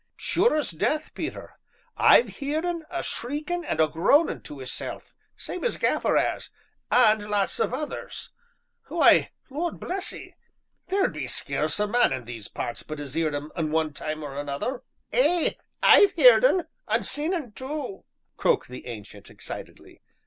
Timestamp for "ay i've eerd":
15.13-16.45